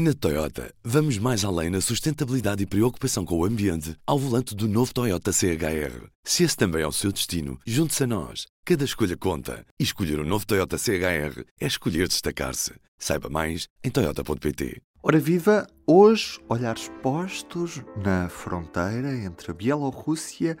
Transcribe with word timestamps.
Na 0.00 0.14
Toyota, 0.14 0.72
vamos 0.84 1.18
mais 1.18 1.44
além 1.44 1.70
na 1.70 1.80
sustentabilidade 1.80 2.62
e 2.62 2.66
preocupação 2.66 3.24
com 3.24 3.36
o 3.36 3.44
ambiente 3.44 3.96
ao 4.06 4.16
volante 4.16 4.54
do 4.54 4.68
novo 4.68 4.94
Toyota 4.94 5.32
CHR. 5.32 6.06
Se 6.22 6.44
esse 6.44 6.56
também 6.56 6.82
é 6.82 6.86
o 6.86 6.92
seu 6.92 7.10
destino, 7.10 7.58
junte-se 7.66 8.04
a 8.04 8.06
nós. 8.06 8.46
Cada 8.64 8.84
escolha 8.84 9.16
conta. 9.16 9.66
E 9.76 9.82
escolher 9.82 10.20
o 10.20 10.22
um 10.22 10.24
novo 10.24 10.46
Toyota 10.46 10.78
CHR 10.78 11.42
é 11.60 11.66
escolher 11.66 12.06
destacar-se. 12.06 12.74
Saiba 12.96 13.28
mais 13.28 13.66
em 13.82 13.90
Toyota.pt. 13.90 14.80
Ora 15.02 15.18
viva, 15.18 15.66
hoje 15.84 16.38
olhares 16.48 16.88
postos 17.02 17.82
na 17.96 18.28
fronteira 18.28 19.12
entre 19.16 19.50
a 19.50 19.54
Bielorrússia 19.54 20.56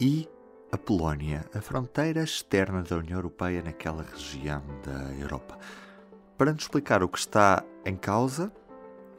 e 0.00 0.26
a 0.72 0.78
Polónia, 0.78 1.44
a 1.52 1.60
fronteira 1.60 2.22
externa 2.22 2.82
da 2.82 2.96
União 2.96 3.18
Europeia 3.18 3.62
naquela 3.62 4.06
região 4.10 4.62
da 4.82 5.12
Europa. 5.20 5.58
Para 6.38 6.54
nos 6.54 6.62
explicar 6.62 7.02
o 7.02 7.08
que 7.10 7.18
está 7.18 7.62
em 7.84 7.94
causa, 7.94 8.50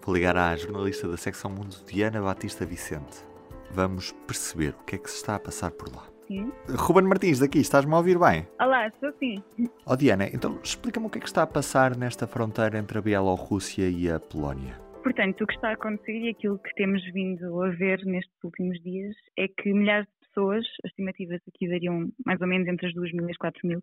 Vou 0.03 0.15
ligar 0.15 0.35
à 0.35 0.55
jornalista 0.55 1.07
da 1.07 1.15
secção 1.15 1.51
Mundo, 1.51 1.75
Diana 1.85 2.19
Batista 2.19 2.65
Vicente. 2.65 3.23
Vamos 3.69 4.11
perceber 4.25 4.73
o 4.79 4.83
que 4.83 4.95
é 4.95 4.97
que 4.97 5.09
se 5.09 5.17
está 5.17 5.35
a 5.35 5.39
passar 5.39 5.69
por 5.71 5.93
lá. 5.95 6.03
Sim. 6.27 6.51
Ruben 6.69 7.03
Martins, 7.03 7.39
daqui, 7.39 7.59
estás-me 7.59 7.93
a 7.93 7.97
ouvir 7.97 8.17
bem? 8.17 8.47
Olá, 8.59 8.87
estou 8.87 9.11
sim. 9.19 9.43
Oh 9.85 9.95
Diana, 9.95 10.27
então 10.33 10.59
explica-me 10.63 11.05
o 11.05 11.09
que 11.09 11.19
é 11.19 11.21
que 11.21 11.27
está 11.27 11.43
a 11.43 11.47
passar 11.47 11.95
nesta 11.95 12.25
fronteira 12.25 12.79
entre 12.79 12.97
a 12.97 13.01
Bielorrússia 13.01 13.87
e 13.87 14.09
a 14.09 14.19
Polónia. 14.19 14.79
Portanto, 15.03 15.43
o 15.43 15.47
que 15.47 15.53
está 15.53 15.69
a 15.69 15.73
acontecer 15.73 16.13
e 16.13 16.29
aquilo 16.29 16.57
que 16.57 16.73
temos 16.75 17.03
vindo 17.13 17.61
a 17.61 17.69
ver 17.69 18.03
nestes 18.05 18.43
últimos 18.43 18.81
dias 18.81 19.15
é 19.37 19.47
que 19.47 19.71
milhares 19.71 20.07
de 20.07 20.20
pessoas, 20.31 20.65
as 20.83 20.91
estimativas 20.91 21.41
aqui 21.47 21.67
variam 21.67 22.09
mais 22.25 22.41
ou 22.41 22.47
menos 22.47 22.67
entre 22.67 22.87
as 22.87 22.93
2 22.93 23.13
mil 23.13 23.27
e 23.27 23.31
as 23.31 23.37
4 23.37 23.67
mil, 23.67 23.81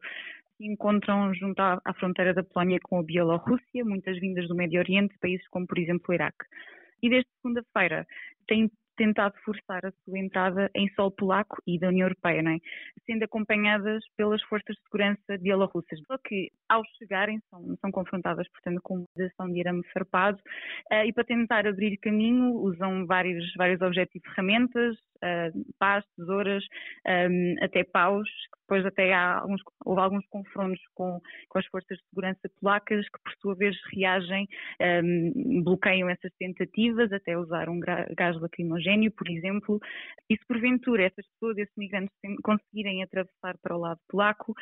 se 0.56 0.64
encontram 0.66 1.32
junto 1.34 1.60
à, 1.60 1.80
à 1.84 1.94
fronteira 1.94 2.34
da 2.34 2.42
Polónia 2.42 2.78
com 2.82 2.98
a 2.98 3.02
Bielorrússia, 3.02 3.84
muitas 3.84 4.18
vindas 4.18 4.48
do 4.48 4.54
Médio 4.54 4.80
Oriente, 4.80 5.14
países 5.20 5.46
como, 5.48 5.66
por 5.66 5.78
exemplo, 5.78 6.04
o 6.08 6.14
Iraque. 6.14 6.44
E 7.02 7.08
desde 7.08 7.28
segunda-feira 7.36 8.06
têm 8.46 8.70
tentado 8.98 9.34
forçar 9.44 9.86
a 9.86 9.92
sua 10.04 10.18
entrada 10.18 10.68
em 10.74 10.88
solo 10.94 11.12
polaco 11.12 11.62
e 11.66 11.78
da 11.78 11.88
União 11.88 12.06
Europeia, 12.06 12.40
é? 12.40 12.58
sendo 13.06 13.22
acompanhadas 13.22 14.04
pelas 14.16 14.42
forças 14.42 14.76
de 14.76 14.82
segurança 14.82 15.38
bielorrussas. 15.40 16.00
Só 16.06 16.18
que, 16.18 16.50
ao 16.68 16.82
chegarem, 16.98 17.40
são, 17.48 17.76
são 17.80 17.90
confrontadas, 17.90 18.46
portanto, 18.48 18.80
com 18.82 18.96
uma 18.96 19.26
ação 19.26 19.50
de 19.50 19.60
arame 19.60 19.84
farpado 19.94 20.38
uh, 20.92 21.04
e 21.06 21.12
para 21.12 21.24
tentar 21.24 21.66
abrir 21.66 21.96
caminho 21.98 22.54
usam 22.56 23.06
vários, 23.06 23.44
vários 23.56 23.80
objetos 23.80 24.16
e 24.16 24.20
ferramentas, 24.20 24.96
uh, 24.96 25.74
pás, 25.78 26.04
tesouras, 26.16 26.64
um, 27.06 27.54
até 27.62 27.84
paus, 27.84 28.28
depois 28.62 28.84
até 28.84 29.14
há 29.14 29.38
alguns, 29.38 29.62
houve 29.84 30.00
alguns 30.00 30.26
confrontos 30.26 30.82
com, 30.94 31.20
com 31.48 31.58
as 31.58 31.66
forças 31.66 31.96
de 31.96 32.04
segurança 32.10 32.50
polacas 32.60 33.06
que, 33.08 33.22
por 33.22 33.32
sua 33.40 33.54
vez, 33.54 33.76
reagem, 33.92 34.46
um, 34.80 35.62
bloqueiam 35.62 36.10
essas 36.10 36.32
tentativas, 36.38 37.12
até 37.12 37.38
usar 37.38 37.68
um 37.68 37.80
gás 37.80 38.38
lacrimogéneo, 38.40 38.87
por 39.10 39.28
exemplo. 39.28 39.80
E 40.30 40.36
se 40.36 40.46
porventura 40.46 41.04
essas 41.04 41.26
pessoas, 41.26 41.58
esses 41.58 41.76
migrantes, 41.76 42.14
conseguirem 42.42 43.02
atravessar 43.02 43.56
para 43.62 43.76
o 43.76 43.80
lado 43.80 44.00
polaco, 44.08 44.54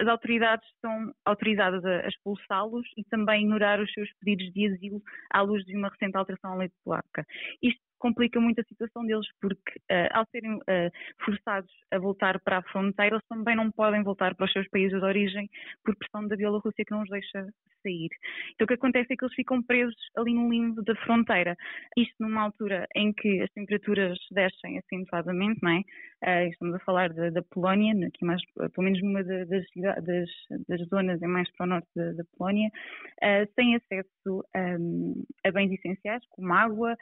as 0.00 0.08
autoridades 0.08 0.66
estão 0.70 1.12
autorizadas 1.26 1.84
a 1.84 2.08
expulsá-los 2.08 2.86
e 2.96 3.04
também 3.04 3.42
ignorar 3.42 3.80
os 3.80 3.92
seus 3.92 4.08
pedidos 4.18 4.52
de 4.54 4.66
asilo 4.66 5.02
à 5.30 5.42
luz 5.42 5.64
de 5.66 5.76
uma 5.76 5.88
recente 5.88 6.16
alteração 6.16 6.54
à 6.54 6.56
lei 6.56 6.70
polaca. 6.82 7.26
Isto 7.62 7.80
complica 8.00 8.40
muito 8.40 8.60
a 8.60 8.64
situação 8.64 9.06
deles, 9.06 9.26
porque 9.40 9.78
uh, 9.90 10.08
ao 10.12 10.26
serem 10.32 10.54
uh, 10.56 10.90
forçados 11.24 11.70
a 11.92 11.98
voltar 11.98 12.40
para 12.40 12.58
a 12.58 12.62
fronteira, 12.62 13.16
eles 13.16 13.28
também 13.28 13.54
não 13.54 13.70
podem 13.70 14.02
voltar 14.02 14.34
para 14.34 14.46
os 14.46 14.52
seus 14.52 14.68
países 14.68 14.98
de 14.98 15.04
origem 15.04 15.48
por 15.84 15.94
pressão 15.94 16.26
da 16.26 16.36
Bielorrússia 16.36 16.84
que 16.84 16.90
não 16.90 17.02
os 17.02 17.08
deixa 17.08 17.46
sair. 17.82 18.10
Então 18.54 18.64
o 18.64 18.68
que 18.68 18.74
acontece 18.74 19.12
é 19.12 19.16
que 19.16 19.24
eles 19.24 19.34
ficam 19.34 19.62
presos 19.62 19.96
ali 20.16 20.34
no 20.34 20.50
limbo 20.50 20.82
da 20.82 20.94
fronteira. 20.96 21.56
Isto 21.96 22.14
numa 22.20 22.42
altura 22.42 22.86
em 22.94 23.12
que 23.12 23.42
as 23.42 23.50
temperaturas 23.52 24.18
descem 24.30 24.78
acentuadamente, 24.78 25.60
não 25.62 25.70
é? 25.70 25.82
Uh, 26.22 26.48
estamos 26.50 26.74
a 26.74 26.78
falar 26.80 27.12
da, 27.12 27.42
Polónia, 27.42 28.06
aqui 28.06 28.24
mais, 28.24 28.40
pelo 28.54 28.84
menos 28.84 29.02
numa 29.02 29.24
das, 29.24 29.48
das, 29.48 30.28
das 30.68 30.88
zonas 30.88 31.20
é 31.22 31.26
mais 31.26 31.50
para 31.52 31.64
o 31.64 31.68
norte 31.68 31.88
da, 31.96 32.12
da 32.12 32.24
Polónia, 32.36 32.70
sem 33.54 33.74
acesso 33.76 34.44
um, 34.56 35.24
a 35.44 35.50
bens 35.50 35.72
essenciais 35.72 36.22
como 36.30 36.52
água, 36.52 36.96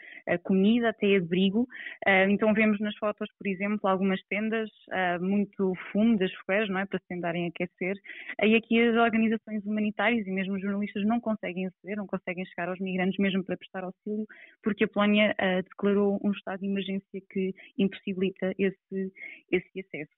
comida, 0.44 0.90
até 0.90 1.16
abrigo. 1.16 1.62
Uh, 2.06 2.28
então 2.30 2.52
vemos 2.54 2.78
nas 2.80 2.96
fotos, 2.96 3.28
por 3.38 3.46
exemplo, 3.46 3.88
algumas 3.88 4.20
tendas, 4.28 4.68
uh, 4.88 5.22
muito 5.22 5.74
fumo 5.92 6.18
das 6.18 6.32
fogueiras, 6.34 6.68
não 6.68 6.78
é, 6.78 6.86
para 6.86 6.98
se 6.98 7.08
tentarem 7.08 7.46
aquecer. 7.46 7.96
E 8.42 8.54
aqui 8.54 8.80
as 8.80 8.96
organizações 8.96 9.64
humanitárias 9.64 10.26
e 10.26 10.30
mesmo 10.30 10.54
os 10.54 10.62
jornalistas 10.62 11.04
não 11.04 11.20
conseguem 11.20 11.66
aceder, 11.66 11.96
não 11.96 12.06
conseguem 12.06 12.44
chegar 12.46 12.68
aos 12.68 12.78
migrantes 12.78 13.18
mesmo 13.18 13.44
para 13.44 13.56
prestar 13.56 13.84
auxílio, 13.84 14.26
porque 14.62 14.84
a 14.84 14.88
Polónia 14.88 15.34
uh, 15.38 15.62
declarou 15.62 16.20
um 16.22 16.30
estado 16.32 16.60
de 16.60 16.66
emergência 16.66 17.20
que 17.30 17.54
impossibilita 17.76 18.52
esse, 18.58 19.07
esse 19.50 19.80
acesso. 19.80 20.12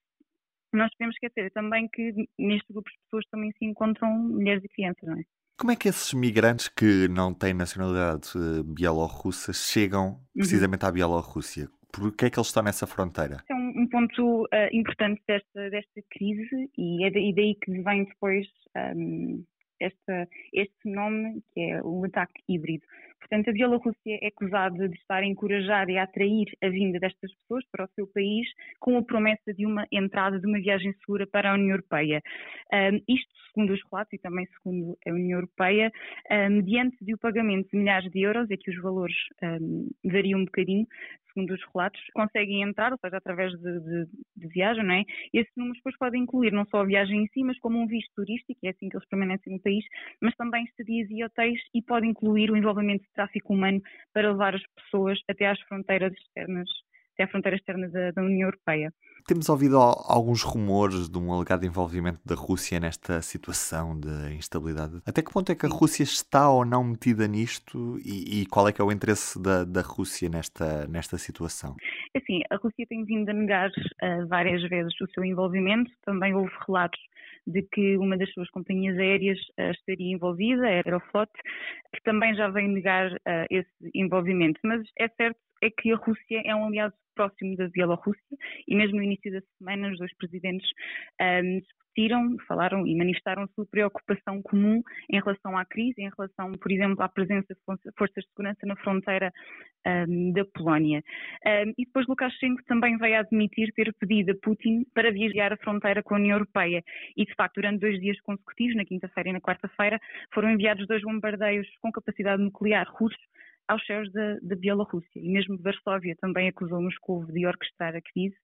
Nós 0.73 0.91
devemos 0.93 1.17
esquecer 1.17 1.51
também 1.51 1.89
que 1.89 2.13
neste 2.39 2.73
grupo 2.73 2.89
de 2.89 2.97
pessoas 3.05 3.25
também 3.31 3.51
se 3.59 3.65
encontram 3.65 4.09
mulheres 4.11 4.63
e 4.65 4.69
crianças, 4.69 5.03
não 5.03 5.19
é? 5.19 5.25
Como 5.59 5.73
é 5.73 5.77
que 5.77 5.89
esses 5.89 6.15
migrantes 6.15 6.69
que 6.69 7.07
não 7.09 7.35
têm 7.35 7.53
nacionalidade 7.53 8.31
uh, 8.35 8.65
bielorrussa 8.65 9.53
chegam 9.53 10.13
uhum. 10.13 10.19
precisamente 10.37 10.85
uhum. 10.85 10.89
à 10.89 10.93
Bielorrússia? 10.93 11.69
Por 11.93 12.17
que 12.17 12.25
é 12.25 12.31
que 12.31 12.39
eles 12.39 12.47
estão 12.47 12.63
nessa 12.63 12.87
fronteira? 12.87 13.45
É 13.47 13.55
um, 13.55 13.83
um 13.83 13.89
ponto 13.89 14.45
uh, 14.45 14.49
importante 14.73 15.21
desta, 15.27 15.69
desta 15.69 16.01
crise 16.09 16.71
e 16.79 17.05
é 17.05 17.11
daí, 17.11 17.35
daí 17.35 17.55
que 17.57 17.73
vem 17.83 18.05
depois 18.05 18.47
um, 18.97 19.45
esta, 19.81 20.29
este 20.55 20.89
nome, 20.89 21.43
que 21.53 21.61
é 21.61 21.83
o 21.83 22.05
ataque 22.05 22.41
híbrido. 22.49 22.87
Portanto, 23.21 23.51
a 23.51 23.53
Bielorrússia 23.53 24.19
é 24.23 24.27
acusada 24.29 24.89
de 24.89 24.97
estar 24.97 25.23
a 25.23 25.27
encorajar 25.27 25.89
e 25.89 25.99
a 25.99 26.03
atrair 26.03 26.47
a 26.63 26.69
vinda 26.69 26.99
destas 26.99 27.33
pessoas 27.37 27.65
para 27.71 27.85
o 27.85 27.89
seu 27.95 28.07
país 28.09 28.49
com 28.81 28.97
a 28.97 29.03
promessa 29.03 29.55
de 29.55 29.67
uma 29.67 29.87
entrada, 29.93 30.41
de 30.41 30.47
uma 30.47 30.59
viagem 30.59 30.93
segura 30.95 31.27
para 31.27 31.51
a 31.51 31.55
União 31.55 31.71
Europeia. 31.71 32.21
Um, 32.73 32.97
isto, 33.09 33.31
segundo 33.53 33.73
os 33.73 33.81
relatos 33.91 34.13
e 34.13 34.19
também 34.19 34.47
segundo 34.47 34.97
a 35.07 35.11
União 35.11 35.39
Europeia, 35.39 35.93
um, 36.31 36.51
mediante 36.51 36.97
de 37.05 37.15
o 37.15 37.19
pagamento 37.19 37.69
de 37.71 37.79
milhares 37.79 38.11
de 38.11 38.21
euros, 38.21 38.51
é 38.51 38.57
que 38.57 38.71
os 38.71 38.83
valores 38.83 39.17
um, 39.43 39.89
variam 40.05 40.41
um 40.41 40.45
bocadinho, 40.45 40.87
segundo 41.33 41.55
os 41.55 41.61
relatos, 41.73 42.01
conseguem 42.15 42.63
entrar, 42.63 42.93
ou 42.93 42.99
seja, 42.99 43.17
através 43.17 43.53
de, 43.53 43.81
de, 43.81 44.07
de 44.37 44.49
viagem, 44.49 44.85
não 44.85 44.95
é? 44.95 45.05
Esses 45.33 45.53
números 45.57 45.79
depois 45.79 45.97
podem 45.97 46.23
incluir 46.23 46.53
não 46.53 46.65
só 46.67 46.79
a 46.79 46.85
viagem 46.85 47.23
em 47.23 47.27
si, 47.29 47.43
mas 47.43 47.59
como 47.61 47.79
um 47.79 47.87
visto 47.87 48.11
turístico, 48.15 48.59
é 48.65 48.71
assim 48.71 48.89
que 48.89 48.97
eles 48.97 49.09
permanecem 49.09 49.53
no 49.53 49.61
país, 49.61 49.85
mas 50.21 50.35
também 50.37 50.65
estadias 50.65 51.09
e 51.11 51.25
hotéis 51.25 51.61
e 51.75 51.83
pode 51.83 52.07
incluir 52.07 52.51
o 52.51 52.57
envolvimento 52.57 53.05
tráfico 53.13 53.53
humano 53.53 53.81
para 54.13 54.31
levar 54.31 54.55
as 54.55 54.63
pessoas 54.75 55.19
até 55.29 55.47
às 55.49 55.61
fronteiras 55.63 56.13
externas, 56.13 56.69
até 57.15 57.25
à 57.25 57.29
fronteira 57.29 57.57
externa 57.57 57.89
da, 57.89 58.11
da 58.11 58.23
União 58.23 58.49
Europeia. 58.49 58.93
Temos 59.27 59.49
ouvido 59.49 59.77
alguns 59.79 60.43
rumores 60.43 61.09
de 61.09 61.19
um 61.19 61.33
alegado 61.33 61.65
envolvimento 61.65 62.21
da 62.25 62.35
Rússia 62.35 62.81
nesta 62.81 63.23
situação 63.23 63.99
de 63.99 64.35
instabilidade. 64.35 65.01
Até 65.07 65.23
que 65.23 65.33
ponto 65.33 65.51
é 65.51 65.55
que 65.55 65.67
a 65.67 65.69
Rússia 65.69 66.03
está 66.03 66.51
ou 66.51 66.65
não 66.65 66.85
metida 66.85 67.27
nisto 67.27 67.99
e, 68.05 68.43
e 68.43 68.47
qual 68.47 68.69
é 68.69 68.73
que 68.73 68.81
é 68.81 68.85
o 68.85 68.93
interesse 68.93 69.41
da, 69.41 69.65
da 69.65 69.83
Rússia 69.83 70.29
nesta, 70.29 70.87
nesta 70.89 71.19
situação? 71.19 71.77
Assim, 72.17 72.41
a 72.51 72.57
Rússia 72.57 72.87
tem 72.89 73.05
vindo 73.05 73.29
a 73.29 73.33
negar 73.33 73.71
uh, 73.71 74.27
várias 74.29 74.63
vezes 74.69 74.93
o 75.01 75.07
seu 75.13 75.25
envolvimento. 75.25 75.91
Também 76.05 76.35
houve 76.35 76.53
relatos 76.67 77.01
de 77.47 77.63
que 77.63 77.97
uma 77.97 78.17
das 78.17 78.31
suas 78.33 78.49
companhias 78.51 78.99
aéreas 78.99 79.39
uh, 79.59 79.71
estaria 79.71 80.13
envolvida, 80.15 80.67
a 80.67 80.71
Aeroflot, 80.71 81.31
que 81.95 82.03
também 82.03 82.35
já 82.35 82.49
vem 82.49 82.69
negar 82.69 83.13
uh, 83.13 83.47
esse 83.51 83.71
envolvimento. 83.95 84.61
Mas 84.65 84.83
é 84.99 85.09
certo 85.09 85.39
é 85.63 85.71
que 85.71 85.93
a 85.93 85.97
Rússia 85.97 86.43
é 86.45 86.55
um 86.55 86.67
aliado 86.67 86.95
próximo 87.15 87.57
da 87.57 87.69
Bielorrússia 87.69 88.37
e 88.67 88.75
mesmo 88.75 88.97
no 88.97 89.03
início 89.03 89.31
da 89.31 89.41
semana 89.59 89.91
os 89.91 89.99
dois 89.99 90.15
presidentes 90.17 90.69
um, 91.21 91.61
discutiram, 91.61 92.37
falaram 92.47 92.87
e 92.87 92.97
manifestaram 92.97 93.47
sua 93.49 93.67
preocupação 93.67 94.41
comum 94.43 94.83
em 95.11 95.21
relação 95.21 95.57
à 95.59 95.65
crise, 95.65 96.01
em 96.01 96.11
relação, 96.17 96.53
por 96.53 96.71
exemplo, 96.71 97.03
à 97.03 97.09
presença 97.09 97.55
de 97.55 97.93
forças 97.97 98.25
de 98.25 98.31
segurança 98.31 98.61
na 98.65 98.77
fronteira 98.77 99.33
um, 99.87 100.33
da 100.33 100.45
Polónia. 100.47 101.03
Um, 101.45 101.71
e 101.77 101.85
depois 101.85 102.07
Lukashenko 102.07 102.63
também 102.65 102.97
veio 102.97 103.19
admitir 103.19 103.73
ter 103.75 103.93
pedido 103.99 104.33
a 104.33 104.35
Putin 104.43 104.85
para 104.95 105.13
viajar 105.13 105.53
a 105.53 105.57
fronteira 105.57 106.03
com 106.03 106.15
a 106.15 106.19
União 106.19 106.37
Europeia. 106.37 106.83
E, 107.17 107.25
de 107.25 107.35
facto, 107.35 107.57
durante 107.57 107.81
dois 107.81 108.01
dias 108.01 108.21
consecutivos, 108.21 108.77
na 108.77 108.85
quinta-feira 108.85 109.31
e 109.31 109.33
na 109.33 109.41
quarta-feira, 109.41 110.01
foram 110.33 110.51
enviados 110.51 110.87
dois 110.87 111.03
bombardeios 111.03 111.69
com 111.81 111.93
capacidade 111.93 112.43
nuclear 112.43 112.87
russos 112.91 113.21
aos 113.71 113.85
céus 113.87 114.11
da, 114.13 114.37
da 114.43 114.57
Bielorrússia. 114.57 115.21
E 115.21 115.29
mesmo 115.29 115.59
Varsóvia 115.59 116.17
também 116.21 116.49
acusou 116.49 116.83
Moscou 116.83 117.25
de 117.27 117.47
orquestrar 117.47 117.95
a 117.95 118.01
crise, 118.01 118.37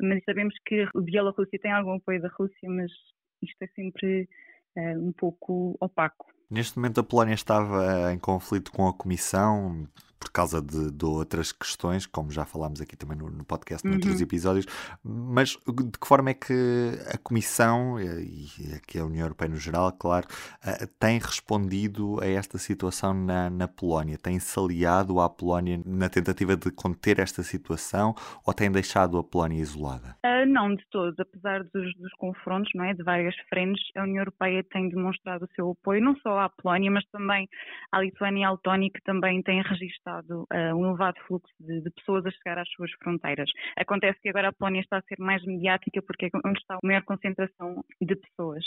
mas 0.00 0.22
sabemos 0.24 0.54
que 0.66 0.82
a 0.82 1.00
Bielorrússia 1.00 1.58
tem 1.58 1.72
algum 1.72 1.94
apoio 1.94 2.20
da 2.20 2.28
Rússia, 2.28 2.68
mas 2.68 2.92
isto 3.42 3.62
é 3.62 3.66
sempre 3.68 4.28
uh, 4.76 5.00
um 5.00 5.12
pouco 5.12 5.76
opaco. 5.80 6.26
Neste 6.50 6.76
momento 6.76 7.00
a 7.00 7.04
Polónia 7.04 7.34
estava 7.34 8.12
em 8.12 8.18
conflito 8.18 8.70
com 8.70 8.86
a 8.86 8.94
Comissão 8.94 9.88
por 10.18 10.30
causa 10.30 10.60
de, 10.60 10.90
de, 10.90 11.04
outras 11.04 11.52
questões, 11.52 12.06
como 12.06 12.30
já 12.30 12.44
falámos 12.44 12.80
aqui 12.80 12.96
também 12.96 13.16
no, 13.16 13.30
no 13.30 13.44
podcast, 13.44 13.86
uhum. 13.86 13.94
noutros 13.94 14.20
episódios. 14.20 14.66
Mas 15.02 15.50
de 15.66 15.98
que 15.98 16.06
forma 16.06 16.30
é 16.30 16.34
que 16.34 16.92
a 17.12 17.18
Comissão 17.18 18.00
e 18.00 18.74
aqui 18.74 18.98
a 18.98 19.04
União 19.04 19.24
Europeia 19.24 19.50
no 19.50 19.56
geral, 19.56 19.92
claro, 19.92 20.26
uh, 20.26 20.86
tem 20.98 21.18
respondido 21.18 22.20
a 22.22 22.26
esta 22.26 22.58
situação 22.58 23.14
na, 23.14 23.50
na 23.50 23.68
Polónia? 23.68 24.18
Tem-se 24.18 24.58
aliado 24.58 25.20
à 25.20 25.28
Polónia 25.28 25.80
na 25.84 26.08
tentativa 26.08 26.56
de 26.56 26.70
conter 26.70 27.18
esta 27.18 27.42
situação 27.42 28.14
ou 28.44 28.52
tem 28.54 28.70
deixado 28.70 29.18
a 29.18 29.24
Polónia 29.24 29.60
isolada? 29.60 30.16
Uh, 30.24 30.46
não, 30.46 30.74
de 30.74 30.84
todos. 30.90 31.18
Apesar 31.18 31.62
dos, 31.64 31.94
dos 31.96 32.12
confrontos 32.14 32.70
não 32.74 32.84
é, 32.84 32.94
de 32.94 33.02
várias 33.02 33.34
frentes, 33.48 33.82
a 33.96 34.02
União 34.02 34.18
Europeia 34.18 34.64
tem 34.64 34.88
demonstrado 34.88 35.44
o 35.44 35.54
seu 35.54 35.70
apoio 35.70 36.02
não 36.02 36.16
só 36.16 36.38
à 36.40 36.48
Polónia, 36.48 36.90
mas 36.90 37.04
também 37.06 37.48
à 37.92 38.00
Lituânia 38.00 38.42
e 38.42 38.44
à 38.44 38.50
Letónia, 38.50 38.90
que 38.90 39.02
também 39.02 39.42
têm 39.42 39.60
registado 40.06 40.46
uh, 40.52 40.76
um 40.76 40.88
elevado 40.88 41.18
fluxo 41.26 41.52
de, 41.60 41.80
de, 41.80 41.90
pessoas 41.90 42.24
a 42.26 42.30
chegar 42.30 42.58
às 42.58 42.68
suas 42.70 42.90
fronteiras. 43.02 43.50
Acontece 43.76 44.20
que 44.20 44.28
agora 44.28 44.48
a 44.48 44.52
Polónia 44.52 44.80
está 44.80 44.98
a 44.98 45.02
ser 45.02 45.18
mais 45.18 45.44
mediática 45.44 46.00
porque 46.02 46.26
é 46.26 46.30
onde 46.44 46.58
está 46.58 46.74
a 46.74 46.80
maior 46.82 47.02
concentração 47.02 47.84
de 48.00 48.16
pessoas. 48.16 48.64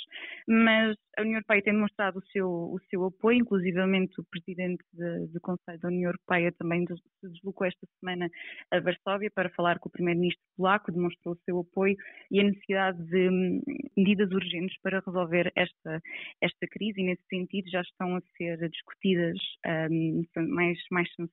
Mas 0.47 0.95
a 1.17 1.21
União 1.21 1.35
Europeia 1.35 1.63
tem 1.63 1.73
demonstrado 1.73 2.19
o 2.19 2.25
seu, 2.27 2.49
o 2.49 2.79
seu 2.89 3.05
apoio, 3.05 3.39
inclusivamente 3.39 4.19
o 4.19 4.25
Presidente 4.25 4.83
do 4.93 5.39
Conselho 5.41 5.79
da 5.79 5.87
União 5.87 6.09
Europeia 6.09 6.51
também 6.57 6.85
se 6.87 7.29
deslocou 7.29 7.67
esta 7.67 7.87
semana 7.99 8.29
a 8.71 8.79
Varsóvia 8.79 9.31
para 9.33 9.49
falar 9.51 9.79
com 9.79 9.89
o 9.89 9.91
Primeiro-Ministro 9.91 10.43
polaco, 10.57 10.91
demonstrou 10.91 11.35
o 11.35 11.39
seu 11.45 11.59
apoio 11.59 11.95
e 12.31 12.39
a 12.39 12.43
necessidade 12.43 13.01
de 13.05 13.29
hum, 13.29 13.61
medidas 13.97 14.31
urgentes 14.31 14.77
para 14.81 15.01
resolver 15.05 15.51
esta, 15.55 16.01
esta 16.41 16.67
crise 16.67 17.01
e 17.01 17.05
nesse 17.05 17.23
sentido 17.29 17.69
já 17.69 17.81
estão 17.81 18.15
a 18.15 18.21
ser 18.37 18.69
discutidas 18.69 19.37
um, 19.89 20.23
mais, 20.49 20.77
mais 20.91 21.09
sanções 21.15 21.28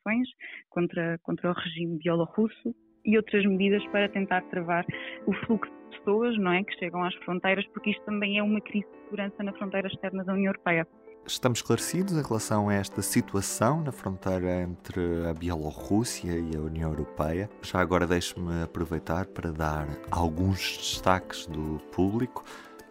contra, 0.70 1.18
contra 1.22 1.50
o 1.50 1.54
regime 1.54 1.98
bielorrusso 1.98 2.74
e 3.04 3.16
outras 3.16 3.44
medidas 3.46 3.84
para 3.88 4.08
tentar 4.08 4.42
travar 4.42 4.84
o 5.26 5.32
fluxo 5.46 5.72
de 5.90 5.98
pessoas 5.98 6.36
não 6.38 6.52
é, 6.52 6.64
que 6.64 6.76
chegam 6.78 7.02
às 7.04 7.14
fronteiras, 7.16 7.66
porque 7.68 7.90
isto 7.90 8.04
também 8.04 8.38
é 8.38 8.42
uma 8.42 8.60
crise 8.60 8.86
de 8.86 9.04
segurança 9.04 9.42
na 9.42 9.52
fronteira 9.52 9.88
externa 9.88 10.24
da 10.24 10.32
União 10.32 10.50
Europeia. 10.50 10.86
Estamos 11.26 11.58
esclarecidos 11.58 12.12
em 12.12 12.22
relação 12.22 12.68
a 12.68 12.74
esta 12.74 13.02
situação 13.02 13.82
na 13.82 13.90
fronteira 13.90 14.62
entre 14.62 15.26
a 15.28 15.34
Bielorrússia 15.34 16.30
e 16.38 16.56
a 16.56 16.60
União 16.60 16.90
Europeia. 16.90 17.50
Já 17.62 17.80
agora 17.80 18.06
deixe-me 18.06 18.62
aproveitar 18.62 19.26
para 19.26 19.50
dar 19.50 19.88
alguns 20.08 20.76
destaques 20.76 21.46
do 21.46 21.80
público. 21.90 22.44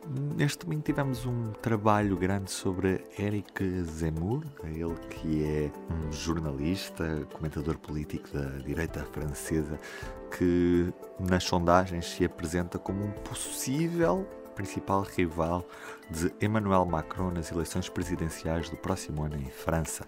Neste 0.08 0.66
domingo 0.66 0.84
tivemos 0.84 1.26
um 1.26 1.52
trabalho 1.54 2.16
grande 2.16 2.52
sobre 2.52 3.04
Eric 3.18 3.82
Zemmour, 3.84 4.44
ele 4.64 4.94
que 5.10 5.44
é 5.44 5.72
um 5.92 6.12
jornalista, 6.12 7.28
comentador 7.34 7.80
político 7.80 8.30
da 8.32 8.46
direita 8.60 9.04
francesa, 9.12 9.80
que 10.38 10.94
nas 11.20 11.44
sondagens 11.44 12.06
se 12.06 12.24
apresenta 12.24 12.78
como 12.78 13.04
um 13.04 13.12
possível 13.12 14.28
principal 14.54 15.02
rival 15.02 15.66
de 16.12 16.32
Emmanuel 16.40 16.86
Macron 16.86 17.32
nas 17.32 17.52
eleições 17.52 17.90
presidenciais 17.90 18.70
do 18.70 18.78
próximo 18.78 19.24
ano 19.24 19.38
em 19.38 19.50
França, 19.50 20.06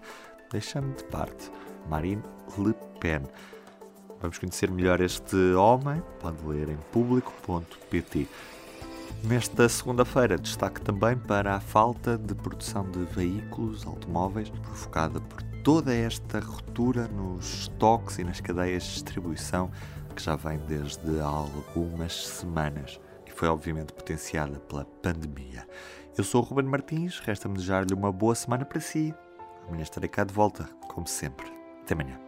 deixando 0.50 0.96
de 0.96 1.04
parte 1.04 1.50
Marine 1.88 2.22
Le 2.56 2.74
Pen. 3.00 3.22
Vamos 4.20 4.38
conhecer 4.38 4.70
melhor 4.70 5.00
este 5.00 5.36
homem, 5.54 6.00
pode 6.20 6.44
ler 6.46 6.68
em 6.68 6.78
público.pt. 6.92 8.28
Nesta 9.24 9.68
segunda-feira, 9.68 10.38
destaque 10.38 10.80
também 10.80 11.16
para 11.16 11.56
a 11.56 11.60
falta 11.60 12.16
de 12.16 12.34
produção 12.34 12.88
de 12.90 13.04
veículos 13.04 13.86
automóveis 13.86 14.48
provocada 14.48 15.20
por 15.20 15.42
toda 15.62 15.94
esta 15.94 16.40
ruptura 16.40 17.08
nos 17.08 17.62
estoques 17.62 18.18
e 18.18 18.24
nas 18.24 18.40
cadeias 18.40 18.84
de 18.84 18.92
distribuição 18.94 19.70
que 20.14 20.22
já 20.22 20.34
vem 20.34 20.58
desde 20.66 21.20
algumas 21.20 22.26
semanas 22.26 23.00
e 23.26 23.30
foi 23.30 23.48
obviamente 23.48 23.92
potenciada 23.92 24.58
pela 24.60 24.84
pandemia. 24.84 25.66
Eu 26.16 26.24
sou 26.24 26.42
o 26.42 26.44
Ruben 26.44 26.66
Martins, 26.66 27.20
resta-me 27.20 27.54
desejar-lhe 27.54 27.94
uma 27.94 28.10
boa 28.10 28.34
semana 28.34 28.64
para 28.64 28.80
si. 28.80 29.14
Amanhã 29.66 29.82
estarei 29.82 30.08
cá 30.08 30.24
de 30.24 30.32
volta, 30.32 30.64
como 30.88 31.06
sempre. 31.06 31.46
Até 31.82 31.94
amanhã. 31.94 32.27